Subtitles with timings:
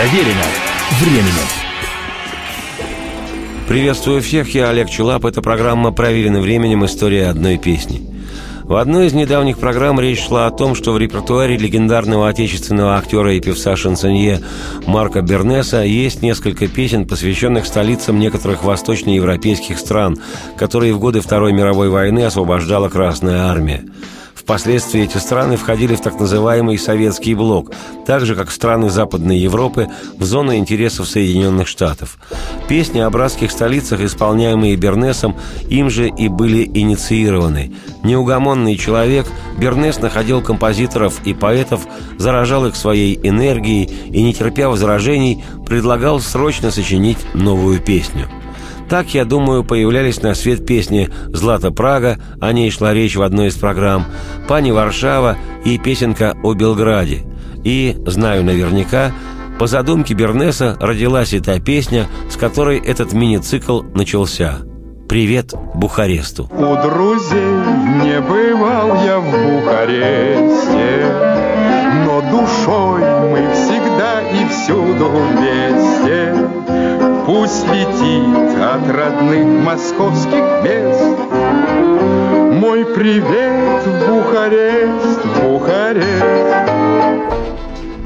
[0.00, 0.44] Проверено
[0.98, 1.46] временем.
[3.68, 5.26] Приветствую всех, я Олег Чулап.
[5.26, 6.86] Это программа «Проверено временем.
[6.86, 8.00] История одной песни».
[8.64, 13.34] В одной из недавних программ речь шла о том, что в репертуаре легендарного отечественного актера
[13.34, 14.40] и певца шансонье
[14.86, 20.16] Марка Бернеса есть несколько песен, посвященных столицам некоторых восточноевропейских стран,
[20.56, 23.84] которые в годы Второй мировой войны освобождала Красная Армия.
[24.40, 27.72] Впоследствии эти страны входили в так называемый советский блок,
[28.06, 32.16] так же, как страны Западной Европы в зону интересов Соединенных Штатов.
[32.66, 35.36] Песни о братских столицах, исполняемые Бернесом,
[35.68, 37.74] им же и были инициированы.
[38.02, 39.26] Неугомонный человек,
[39.58, 46.70] Бернес находил композиторов и поэтов, заражал их своей энергией и, не терпя возражений, предлагал срочно
[46.70, 48.26] сочинить новую песню–
[48.90, 53.46] так, я думаю, появлялись на свет песни «Злата Прага», о ней шла речь в одной
[53.46, 54.04] из программ,
[54.48, 57.20] «Пани Варшава» и песенка о Белграде.
[57.62, 59.12] И, знаю наверняка,
[59.60, 64.58] по задумке Бернеса родилась эта песня, с которой этот мини-цикл начался.
[65.08, 66.50] «Привет Бухаресту».
[66.50, 67.54] У друзей
[68.02, 71.14] не бывал я в Бухаресте,
[72.06, 76.69] Но душой мы всегда и всюду вместе.
[77.26, 81.18] Пусть летит от родных московских мест
[82.60, 86.60] Мой привет в Бухарест, Бухарест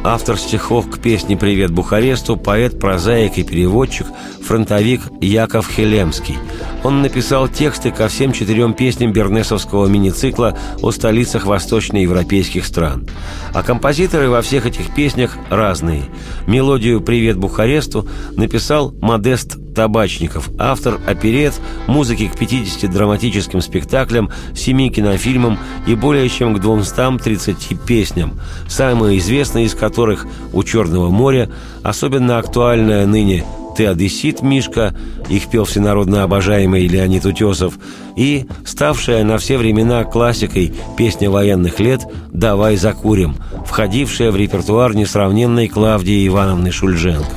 [0.04, 4.06] Автор стихов к песне «Привет Бухаресту» поэт, прозаик и переводчик,
[4.42, 6.36] фронтовик Яков Хелемский.
[6.84, 13.08] Он написал тексты ко всем четырем песням бернесовского мини-цикла о столицах восточноевропейских стран.
[13.54, 16.02] А композиторы во всех этих песнях разные.
[16.46, 21.54] Мелодию «Привет Бухаресту» написал Модест Табачников, автор оперет,
[21.86, 29.64] музыки к 50 драматическим спектаклям, 7 кинофильмам и более чем к 230 песням, самые известные
[29.64, 31.50] из которых «У Черного моря»,
[31.82, 33.44] особенно актуальная ныне
[33.76, 34.94] «Ты одессит, Мишка»,
[35.28, 37.78] их пел всенародно обожаемый Леонид Утесов,
[38.16, 42.02] и ставшая на все времена классикой песня военных лет
[42.32, 43.36] «Давай закурим»,
[43.66, 47.34] входившая в репертуар несравненной Клавдии Ивановны Шульженко.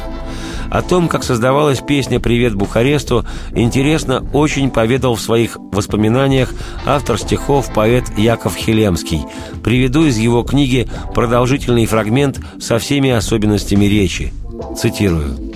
[0.69, 6.53] О том, как создавалась песня «Привет Бухаресту», интересно очень поведал в своих воспоминаниях
[6.85, 9.21] автор стихов поэт Яков Хелемский.
[9.63, 14.33] Приведу из его книги продолжительный фрагмент со всеми особенностями речи.
[14.77, 15.46] Цитирую.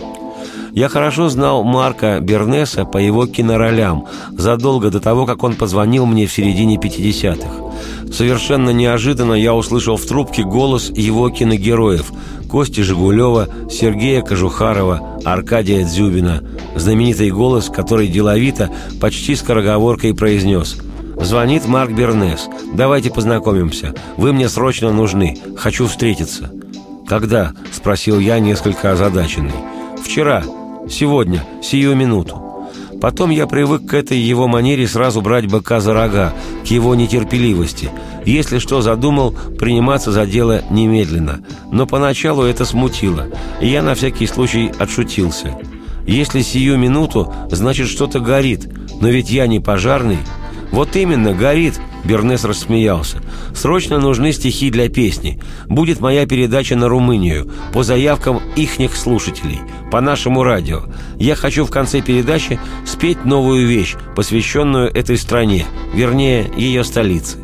[0.73, 4.05] Я хорошо знал Марка Бернеса по его киноролям,
[4.37, 8.11] задолго до того, как он позвонил мне в середине 50-х.
[8.11, 12.11] Совершенно неожиданно я услышал в трубке голос его киногероев
[12.49, 16.43] Кости Жигулева, Сергея Кожухарова, Аркадия Дзюбина.
[16.75, 20.77] Знаменитый голос, который деловито, почти скороговоркой произнес
[21.21, 22.49] «Звонит Марк Бернес.
[22.73, 23.93] Давайте познакомимся.
[24.17, 25.37] Вы мне срочно нужны.
[25.57, 26.51] Хочу встретиться».
[27.07, 29.53] «Когда?»– спросил я, несколько озадаченный.
[30.03, 30.43] «Вчера.
[30.89, 31.43] Сегодня.
[31.61, 32.41] Сию минуту».
[33.01, 36.33] Потом я привык к этой его манере сразу брать быка за рога,
[36.63, 37.89] к его нетерпеливости–
[38.25, 41.43] если что задумал, приниматься за дело немедленно.
[41.71, 43.27] Но поначалу это смутило,
[43.59, 45.57] и я на всякий случай отшутился.
[46.05, 50.19] Если сию минуту, значит что-то горит, но ведь я не пожарный.
[50.71, 53.21] Вот именно, горит, Бернес рассмеялся.
[53.53, 55.39] «Срочно нужны стихи для песни.
[55.67, 59.59] Будет моя передача на Румынию, по заявкам ихних слушателей,
[59.91, 60.83] по нашему радио.
[61.17, 67.37] Я хочу в конце передачи спеть новую вещь, посвященную этой стране, вернее, ее столице.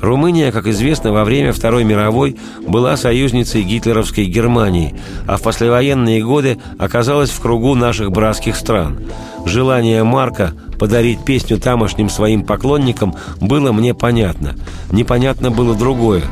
[0.00, 4.94] Румыния, как известно, во время Второй мировой была союзницей гитлеровской Германии,
[5.26, 8.98] а в послевоенные годы оказалась в кругу наших братских стран.
[9.44, 14.54] Желание Марка подарить песню тамошним своим поклонникам было мне понятно.
[14.90, 16.22] Непонятно было другое.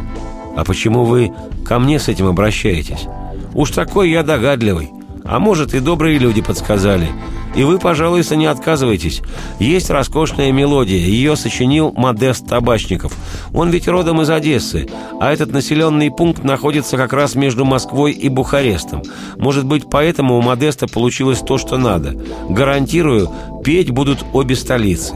[0.57, 1.33] А почему вы
[1.65, 3.07] ко мне с этим обращаетесь?
[3.55, 4.91] Уж такой я догадливый.
[5.25, 7.09] А может, и добрые люди подсказали–
[7.59, 9.21] и вы, пожалуйста, не отказывайтесь.
[9.59, 10.97] Есть роскошная мелодия.
[10.97, 13.13] Ее сочинил Модест Табачников.
[13.53, 14.87] Он ведь родом из Одессы,
[15.21, 19.03] а этот населенный пункт находится как раз между Москвой и Бухарестом.
[19.38, 22.15] Может быть, поэтому у Модеста получилось то, что надо.
[22.49, 23.29] Гарантирую,
[23.65, 25.15] петь будут обе столицы.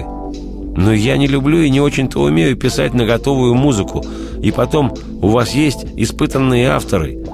[0.77, 4.05] Но я не люблю и не очень-то умею писать на готовую музыку.
[4.43, 7.25] И потом, у вас есть испытанные авторы.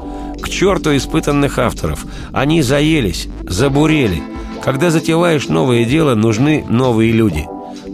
[0.42, 2.04] К черту испытанных авторов.
[2.34, 4.22] Они заелись, забурели–
[4.68, 7.46] когда затеваешь новое дело, нужны новые люди.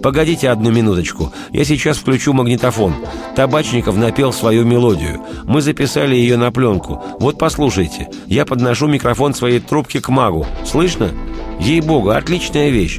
[0.02, 2.96] Погодите одну минуточку, я сейчас включу магнитофон.
[3.36, 5.20] Табачников напел свою мелодию.
[5.44, 7.00] Мы записали ее на пленку.
[7.20, 10.48] Вот послушайте, я подношу микрофон своей трубки к магу.
[10.64, 11.10] Слышно?
[11.60, 12.98] Ей-богу, отличная вещь.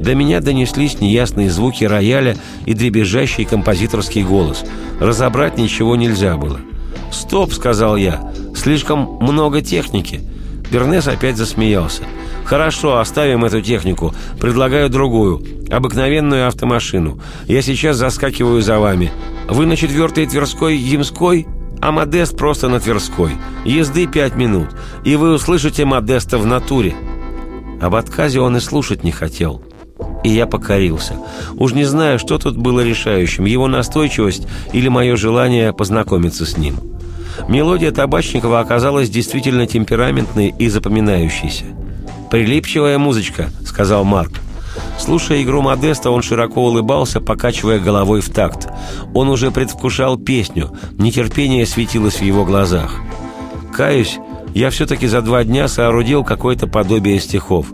[0.00, 4.64] До меня донеслись неясные звуки рояля и дребезжащий композиторский голос.
[5.00, 6.60] Разобрать ничего нельзя было.
[7.10, 8.32] «Стоп!»— сказал я.
[8.56, 10.22] Слишком много техники.
[10.72, 12.02] Бернес опять засмеялся.
[12.46, 14.14] «Хорошо, оставим эту технику.
[14.40, 15.44] Предлагаю другую.
[15.70, 17.20] Обыкновенную автомашину.
[17.46, 19.12] Я сейчас заскакиваю за вами.
[19.48, 21.46] Вы на четвертой Тверской Ямской?»
[21.84, 23.32] а Модест просто на Тверской.
[23.64, 24.68] Езды пять минут,
[25.04, 26.94] и вы услышите Модеста в натуре».
[27.82, 29.60] Об отказе он и слушать не хотел.
[30.22, 31.16] И я покорился.
[31.54, 36.76] Уж не знаю, что тут было решающим, его настойчивость или мое желание познакомиться с ним.
[37.48, 41.64] Мелодия Табачникова оказалась действительно темпераментной и запоминающейся.
[42.30, 44.32] «Прилипчивая музычка»,— сказал Марк.
[44.98, 48.68] Слушая игру Модеста, он широко улыбался, покачивая головой в такт.
[49.14, 53.00] Он уже предвкушал песню, нетерпение светилось в его глазах.
[53.74, 54.18] Каюсь,
[54.54, 57.66] я все-таки за два дня соорудил какое-то подобие стихов.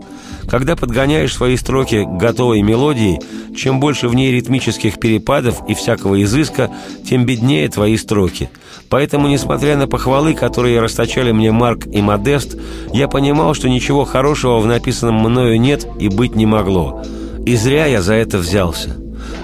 [0.49, 3.19] Когда подгоняешь свои строки к готовой мелодии,
[3.55, 6.71] чем больше в ней ритмических перепадов и всякого изыска,
[7.07, 8.49] тем беднее твои строки.
[8.89, 12.57] Поэтому, несмотря на похвалы, которые расточали мне Марк и Модест,
[12.93, 17.03] я понимал, что ничего хорошего в написанном мною нет и быть не могло.
[17.45, 18.95] И зря я за это взялся.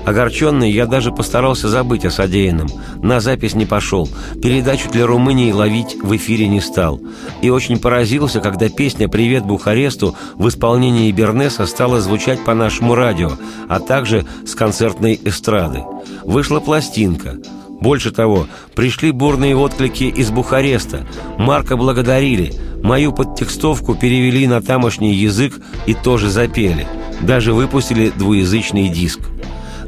[0.06, 2.68] Огорченный, я даже постарался забыть о содеянном.
[3.02, 4.08] На запись не пошел.
[4.42, 7.02] Передачу для Румынии ловить в эфире не стал.
[7.42, 13.32] И очень поразился, когда песня «Привет Бухаресту» в исполнении Бернеса стала звучать по нашему радио,
[13.68, 15.84] а также с концертной эстрады.
[16.24, 17.38] Вышла пластинка.
[17.82, 21.08] Больше того, пришли бурные отклики из Бухареста.
[21.40, 22.54] Марка благодарили.
[22.84, 26.88] Мою подтекстовку перевели на тамошний язык и тоже запели.
[27.22, 29.22] Даже выпустили двуязычный диск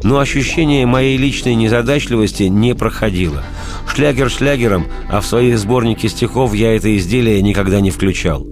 [0.03, 3.43] но ощущение моей личной незадачливости не проходило.
[3.93, 8.45] Шлягер шлягером, а в свои сборники стихов я это изделие никогда не включал.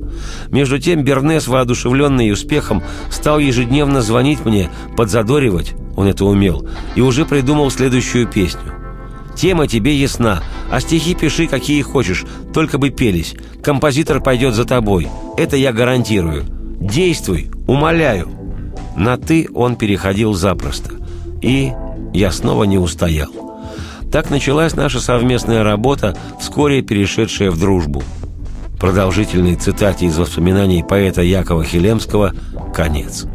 [0.49, 2.81] Между тем Бернес, воодушевленный успехом,
[3.11, 8.73] стал ежедневно звонить мне, подзадоривать, он это умел, и уже придумал следующую песню.
[9.35, 13.35] Тема тебе ясна, а стихи пиши, какие хочешь, только бы пелись.
[13.61, 15.09] Композитор пойдет за тобой.
[15.37, 16.45] Это я гарантирую.
[16.79, 18.29] Действуй, умоляю.
[18.95, 20.91] На «ты» он переходил запросто.
[21.41, 21.73] И
[22.13, 23.29] я снова не устоял.
[24.11, 28.03] Так началась наша совместная работа, вскоре перешедшая в дружбу.
[28.79, 32.33] Продолжительной цитате из воспоминаний поэта Якова Хилемского
[32.73, 33.25] «Конец».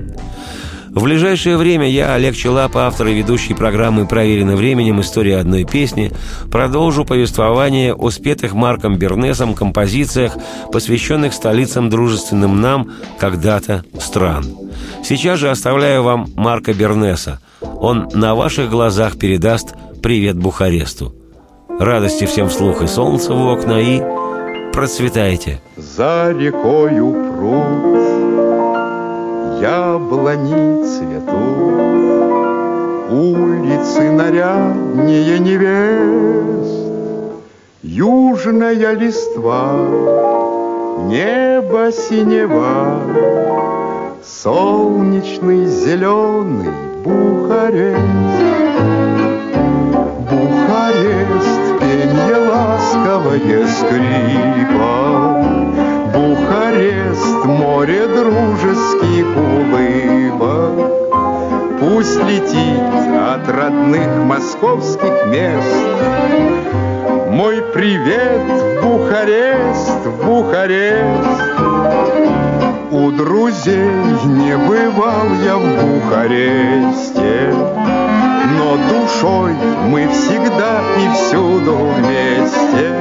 [0.91, 5.01] В ближайшее время я, Олег Челап, автор и ведущий программы «Проверено временем.
[5.01, 6.13] История одной песни»,
[6.51, 10.37] продолжу повествование о спетых Марком Бернесом композициях,
[10.73, 14.47] посвященных столицам дружественным нам когда-то стран.
[15.05, 17.41] Сейчас же оставляю вам Марка Бернеса–
[17.81, 21.15] он на ваших глазах передаст привет Бухаресту.
[21.79, 24.03] Радости всем вслух и солнца в окна, и
[24.73, 25.61] процветайте.
[25.77, 27.90] За рекою пруд,
[30.11, 31.31] яблони цветут,
[33.11, 36.81] Улицы наряднее невест,
[37.83, 39.73] Южная листва,
[41.07, 43.01] небо синева,
[44.25, 46.71] Солнечный зеленый
[47.05, 48.01] Бухарест.
[50.29, 51.50] Бухарест,
[64.41, 65.85] московских мест
[67.29, 71.29] Мой привет в Бухарест, в Бухарест.
[72.91, 73.91] У друзей
[74.25, 77.55] не бывал я в Бухаресте,
[78.57, 79.53] Но душой
[79.89, 82.95] мы всегда и всюду вместе.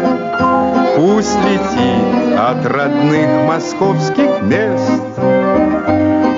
[0.98, 5.02] Пусть летит от родных московских мест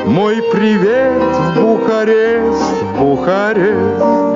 [0.06, 4.31] Мой привет в Бухарест, в Бухарест.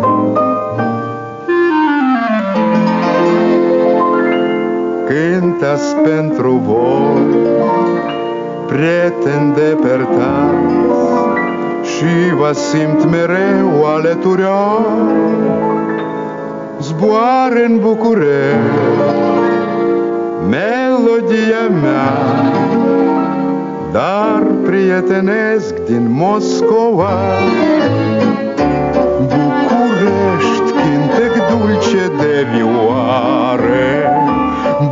[5.16, 7.38] Cântați pentru voi
[8.68, 10.74] prieteni depărtați
[11.84, 14.42] Și vă simt mereu alături.
[16.82, 18.60] Zboară în București
[20.50, 22.14] Melodia mea
[23.92, 27.20] Dar prietenesc din Moscova.
[29.20, 33.65] București, cântec dulce de vioare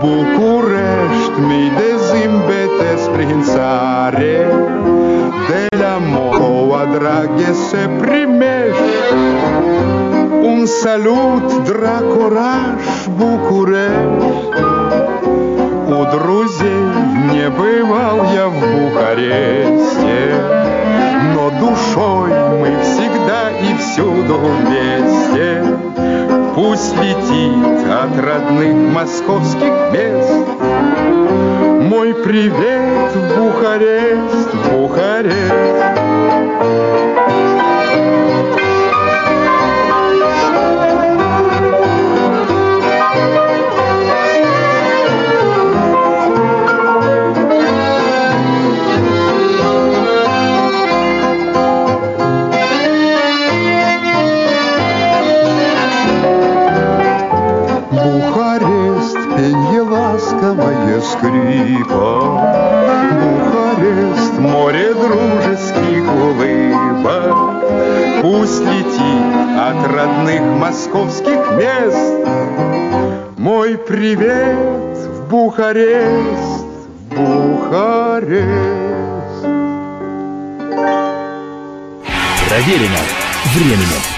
[0.03, 4.47] București, mii de zâmbete prin țare
[5.49, 8.93] De la Moscova, draghe, se primești
[10.41, 12.83] Un salut, drag oraș,
[13.17, 14.61] București
[15.99, 16.83] У друзей
[17.33, 20.21] не бывал я в Бухаресте
[21.33, 22.31] Но душой
[22.61, 25.82] мы всегда и всюду вместе
[26.63, 30.47] Пусть летит от родных московских мест
[31.89, 35.53] Мой привет в Бухарест, Бухарест.
[70.23, 76.65] Родных московских мест Мой привет в Бухарест,
[77.09, 78.43] Бухарест.
[82.47, 82.99] Проверено
[83.53, 84.12] временем.